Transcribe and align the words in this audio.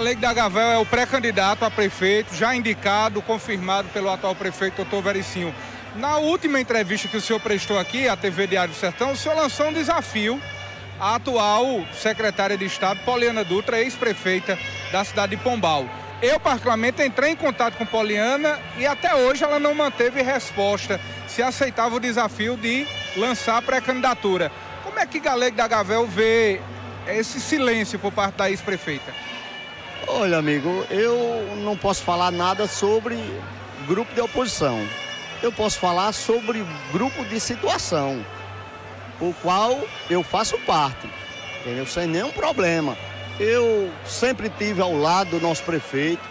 Galego 0.00 0.20
da 0.22 0.32
Gavel 0.32 0.62
é 0.62 0.78
o 0.78 0.86
pré-candidato 0.86 1.62
a 1.62 1.70
prefeito, 1.70 2.34
já 2.34 2.56
indicado, 2.56 3.20
confirmado 3.20 3.86
pelo 3.90 4.08
atual 4.08 4.34
prefeito, 4.34 4.76
doutor 4.76 5.02
Vericinho. 5.02 5.54
Na 5.94 6.16
última 6.16 6.58
entrevista 6.58 7.06
que 7.06 7.18
o 7.18 7.20
senhor 7.20 7.38
prestou 7.38 7.78
aqui, 7.78 8.08
à 8.08 8.16
TV 8.16 8.46
Diário 8.46 8.72
do 8.72 8.80
Sertão, 8.80 9.12
o 9.12 9.16
senhor 9.16 9.36
lançou 9.36 9.66
um 9.66 9.74
desafio 9.74 10.40
à 10.98 11.16
atual 11.16 11.84
secretária 11.92 12.56
de 12.56 12.64
Estado, 12.64 13.00
Poliana 13.04 13.44
Dutra, 13.44 13.78
ex-prefeita 13.78 14.58
da 14.90 15.04
cidade 15.04 15.36
de 15.36 15.42
Pombal. 15.42 15.84
Eu, 16.22 16.40
particularmente, 16.40 17.02
entrei 17.02 17.32
em 17.32 17.36
contato 17.36 17.76
com 17.76 17.84
Poliana 17.84 18.58
e 18.78 18.86
até 18.86 19.14
hoje 19.14 19.44
ela 19.44 19.60
não 19.60 19.74
manteve 19.74 20.22
resposta 20.22 20.98
se 21.28 21.42
aceitava 21.42 21.96
o 21.96 22.00
desafio 22.00 22.56
de 22.56 22.86
lançar 23.18 23.58
a 23.58 23.62
pré-candidatura. 23.62 24.50
Como 24.82 24.98
é 24.98 25.04
que 25.04 25.20
Galego 25.20 25.58
da 25.58 25.68
Gavel 25.68 26.06
vê 26.06 26.58
esse 27.06 27.38
silêncio 27.38 27.98
por 27.98 28.10
parte 28.10 28.36
da 28.36 28.48
ex-prefeita? 28.48 29.12
Olha, 30.06 30.38
amigo, 30.38 30.86
eu 30.90 31.56
não 31.62 31.76
posso 31.76 32.02
falar 32.02 32.30
nada 32.30 32.66
sobre 32.66 33.16
grupo 33.86 34.12
de 34.14 34.20
oposição. 34.20 34.80
Eu 35.42 35.52
posso 35.52 35.78
falar 35.78 36.12
sobre 36.12 36.64
grupo 36.92 37.24
de 37.24 37.40
situação, 37.40 38.24
o 39.20 39.32
qual 39.42 39.78
eu 40.08 40.22
faço 40.22 40.58
parte, 40.60 41.08
entendeu? 41.60 41.86
Sem 41.86 42.06
nenhum 42.06 42.30
problema. 42.30 42.96
Eu 43.38 43.90
sempre 44.04 44.50
tive 44.50 44.82
ao 44.82 44.94
lado 44.94 45.30
do 45.30 45.40
nosso 45.40 45.62
prefeito, 45.62 46.22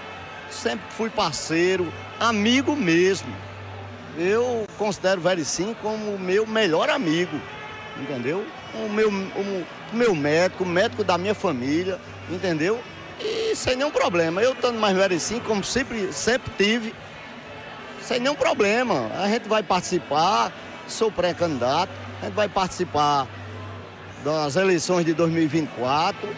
sempre 0.49 0.85
fui 0.91 1.09
parceiro, 1.09 1.91
amigo 2.19 2.75
mesmo. 2.75 3.33
Eu 4.17 4.67
considero 4.77 5.19
o 5.19 5.23
Vericim 5.23 5.75
como 5.81 6.15
o 6.15 6.19
meu 6.19 6.45
melhor 6.45 6.89
amigo, 6.89 7.39
entendeu? 7.97 8.45
O 8.75 8.89
meu, 8.89 9.09
o, 9.09 9.65
meu 9.93 10.13
médico, 10.13 10.63
o 10.63 10.67
médico 10.67 11.03
da 11.03 11.17
minha 11.17 11.33
família, 11.33 11.99
entendeu? 12.29 12.79
E 13.19 13.55
sem 13.55 13.75
nenhum 13.75 13.91
problema. 13.91 14.41
Eu 14.41 14.53
estando 14.53 14.79
mais 14.79 14.95
Vericim, 14.95 15.39
como 15.39 15.63
sempre, 15.63 16.11
sempre 16.13 16.51
tive, 16.57 16.93
sem 18.01 18.19
nenhum 18.19 18.35
problema. 18.35 19.11
A 19.21 19.27
gente 19.27 19.47
vai 19.47 19.63
participar, 19.63 20.51
sou 20.87 21.11
pré-candidato, 21.11 21.91
a 22.21 22.25
gente 22.25 22.35
vai 22.35 22.47
participar 22.47 23.27
das 24.23 24.55
eleições 24.55 25.05
de 25.05 25.13
2024 25.13 26.29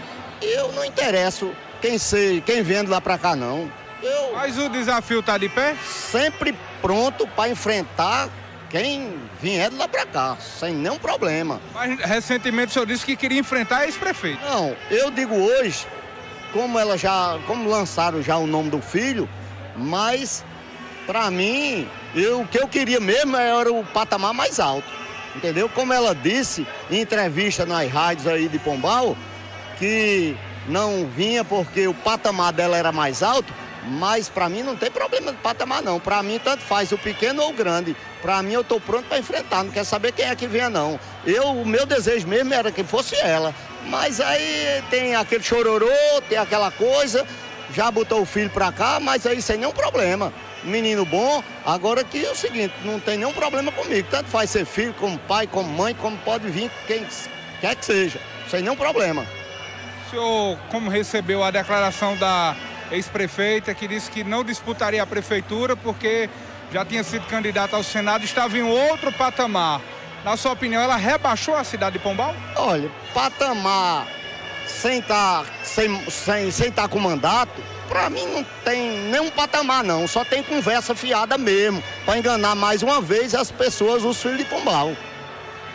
eu 0.42 0.72
não 0.72 0.84
interesso 0.84 1.54
quem 1.80 1.98
sei, 1.98 2.42
quem 2.42 2.64
vende 2.64 2.90
lá 2.90 3.00
para 3.00 3.18
cá 3.18 3.36
não. 3.36 3.72
Eu 4.02 4.34
Mas 4.34 4.58
o 4.58 4.68
desafio 4.70 5.22
tá 5.22 5.38
de 5.38 5.48
pé? 5.48 5.76
Sempre 5.86 6.56
pronto 6.82 7.28
para 7.28 7.50
enfrentar 7.50 8.30
quem 8.70 9.14
vier 9.40 9.70
de 9.70 9.76
lá 9.76 9.88
para 9.88 10.06
cá, 10.06 10.38
sem 10.38 10.74
nenhum 10.74 10.98
problema. 10.98 11.62
Mas 11.74 12.00
recentemente 12.00 12.70
o 12.70 12.74
senhor 12.74 12.86
disse 12.86 13.06
que 13.06 13.16
queria 13.16 13.40
enfrentar 13.40 13.86
ex-prefeito. 13.86 14.44
Não, 14.44 14.76
eu 14.90 15.12
digo 15.12 15.36
hoje, 15.36 15.86
como 16.54 16.78
ela 16.78 16.98
já, 16.98 17.40
como 17.48 17.70
lançaram 17.70 18.22
já 18.22 18.38
o 18.38 18.48
nome 18.48 18.70
do 18.70 18.82
filho, 18.82 19.28
mas 19.76 20.44
para 21.06 21.30
mim, 21.32 21.88
eu, 22.16 22.42
o 22.42 22.48
que 22.48 22.60
eu 22.60 22.68
queria 22.68 23.00
mesmo 23.00 23.36
era 23.36 23.72
o 23.72 23.84
patamar 23.84 24.34
mais 24.34 24.60
alto. 24.60 24.88
Entendeu? 25.36 25.70
Como 25.70 25.94
ela 25.94 26.14
disse 26.14 26.68
em 26.90 27.00
entrevista 27.00 27.66
nas 27.66 27.90
rádios 27.90 28.28
aí 28.28 28.48
de 28.48 28.60
Pombal, 28.60 29.16
que 29.80 30.36
não 30.68 31.08
vinha 31.08 31.44
porque 31.44 31.88
o 31.88 31.94
patamar 31.94 32.52
dela 32.54 32.78
era 32.78 32.92
mais 32.92 33.24
alto, 33.24 33.54
mas 33.84 34.30
para 34.30 34.48
mim 34.50 34.62
não 34.62 34.76
tem 34.76 34.92
problema 34.92 35.32
de 35.32 35.38
patamar 35.38 35.82
não. 35.82 36.00
Para 36.00 36.22
mim 36.22 36.40
tanto 36.44 36.64
faz 36.64 36.92
o 36.92 36.98
pequeno 36.98 37.44
ou 37.44 37.50
o 37.50 37.54
grande. 37.54 37.96
Para 38.22 38.44
mim 38.44 38.54
eu 38.54 38.62
estou 38.62 38.80
pronto 38.80 39.08
para 39.08 39.18
enfrentar, 39.18 39.64
não 39.64 39.72
quer 39.72 39.86
saber 39.86 40.12
quem 40.12 40.26
é 40.26 40.36
que 40.36 40.48
venha 40.48 40.70
não. 40.70 41.00
Eu, 41.26 41.46
o 41.48 41.66
meu 41.66 41.86
desejo 41.86 42.28
mesmo 42.28 42.54
era 42.54 42.72
que 42.72 42.84
fosse 42.84 43.16
ela. 43.16 43.56
Mas 43.88 44.20
aí 44.20 44.84
tem 44.90 45.16
aquele 45.16 45.44
chororô, 45.44 45.90
tem 46.30 46.38
aquela 46.38 46.72
coisa, 46.72 47.26
já 47.74 47.90
botou 47.92 48.22
o 48.22 48.26
filho 48.26 48.50
para 48.50 48.72
cá, 48.72 49.00
mas 49.00 49.26
aí 49.26 49.42
sem 49.42 49.58
nenhum 49.58 49.72
problema. 49.72 50.34
Menino 50.64 51.06
bom, 51.06 51.44
agora 51.66 52.04
que 52.04 52.24
é 52.24 52.32
o 52.32 52.36
seguinte, 52.36 52.74
não 52.86 53.00
tem 53.00 53.18
nenhum 53.18 53.34
problema 53.34 53.72
comigo. 53.72 54.08
Tanto 54.12 54.30
faz 54.30 54.50
ser 54.50 54.66
filho, 54.66 54.94
como 55.00 55.18
pai, 55.20 55.48
como 55.48 55.70
mãe, 55.70 55.96
como 55.96 56.18
pode 56.20 56.48
vir 56.48 56.70
quem 56.86 57.06
quer 57.60 57.76
que 57.76 57.86
seja. 57.86 58.20
Sem 58.50 58.62
nenhum 58.62 58.76
problema 58.76 59.26
senhor 60.12 60.58
como 60.70 60.90
recebeu 60.90 61.42
a 61.42 61.50
declaração 61.50 62.18
da 62.18 62.56
ex-prefeita 62.92 63.74
que 63.74 63.88
disse 63.88 64.12
que 64.12 64.24
não 64.24 64.44
disputaria 64.44 65.02
a 65.02 65.08
prefeitura 65.08 65.76
porque 65.76 66.30
já 66.72 66.84
tinha 66.86 67.04
sido 67.04 67.26
candidata 67.28 67.76
ao 67.78 67.84
Senado, 67.84 68.24
estava 68.26 68.58
em 68.58 68.62
outro 68.62 69.12
patamar. 69.14 69.82
Na 70.24 70.38
sua 70.38 70.52
opinião, 70.52 70.82
ela 70.82 70.96
rebaixou 70.96 71.56
a 71.56 71.64
cidade 71.64 71.98
de 71.98 72.04
Pombal? 72.04 72.36
Olha, 72.56 72.92
patamar 73.14 74.08
sem 74.68 75.00
estar 75.00 75.44
tá, 75.44 75.52
sem, 75.64 76.10
sem, 76.10 76.52
sem 76.52 76.72
tá 76.72 76.88
com 76.88 77.00
mandato, 77.00 77.62
para 77.88 78.10
mim 78.10 78.26
não 78.28 78.44
tem 78.64 79.10
nenhum 79.10 79.30
patamar 79.30 79.84
não, 79.84 80.08
só 80.08 80.24
tem 80.24 80.42
conversa 80.42 80.96
fiada 80.96 81.38
mesmo, 81.38 81.84
para 82.06 82.18
enganar 82.18 82.56
mais 82.56 82.82
uma 82.82 83.02
vez 83.02 83.36
as 83.36 83.52
pessoas, 83.52 84.04
os 84.04 84.22
filhos 84.22 84.38
de 84.38 84.46
Pombal. 84.46 84.96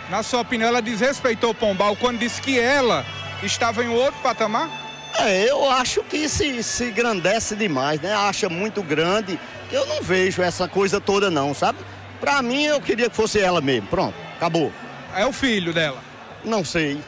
Na 0.09 0.23
sua 0.23 0.41
opinião, 0.41 0.69
ela 0.69 0.81
desrespeitou 0.81 1.53
Pombal 1.53 1.97
quando 1.97 2.19
disse 2.19 2.41
que 2.41 2.59
ela 2.59 3.05
estava 3.43 3.85
em 3.85 3.89
outro 3.89 4.21
patamar? 4.23 4.71
É, 5.19 5.51
eu 5.51 5.69
acho 5.71 6.03
que 6.03 6.29
se, 6.29 6.63
se 6.63 6.91
grandece 6.91 7.57
demais, 7.57 8.01
né? 8.01 8.15
Acha 8.15 8.49
muito 8.49 8.83
grande, 8.83 9.39
que 9.69 9.75
eu 9.75 9.87
não 9.87 10.03
vejo 10.03 10.43
essa 10.43 10.69
coisa 10.69 11.01
toda 11.01 11.31
não, 11.31 11.55
sabe? 11.55 11.79
Pra 12.21 12.41
mim, 12.43 12.65
eu 12.65 12.81
queria 12.81 13.11
que 13.11 13.17
fosse 13.17 13.41
ela 13.41 13.61
mesmo. 13.61 13.89
Pronto, 13.89 14.15
acabou. 14.37 14.73
É 15.15 15.27
o 15.27 15.33
filho 15.33 15.73
dela? 15.73 16.01
Não 16.45 16.65
sei. 16.65 17.01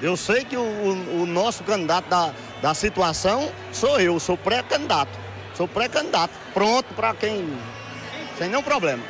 Eu 0.00 0.16
sei 0.16 0.44
que 0.44 0.56
o, 0.56 0.62
o, 0.62 1.22
o 1.22 1.26
nosso 1.26 1.62
candidato 1.64 2.08
da, 2.08 2.32
da 2.62 2.74
situação 2.74 3.50
sou 3.72 4.00
eu, 4.00 4.18
sou 4.18 4.36
pré-candidato. 4.36 5.10
Sou 5.54 5.68
pré-candidato. 5.68 6.32
Pronto 6.54 6.86
para 6.94 7.12
quem. 7.14 7.46
Sem 8.38 8.48
nenhum 8.48 8.62
problema. 8.62 9.02